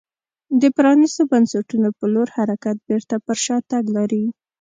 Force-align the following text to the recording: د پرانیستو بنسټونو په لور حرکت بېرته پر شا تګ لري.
د 0.61 0.63
پرانیستو 0.77 1.21
بنسټونو 1.31 1.89
په 1.97 2.05
لور 2.13 2.27
حرکت 2.37 2.77
بېرته 2.87 3.15
پر 3.25 3.37
شا 3.45 3.57
تګ 3.71 3.83
لري. 3.97 4.23